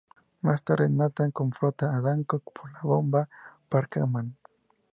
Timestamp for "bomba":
2.81-3.29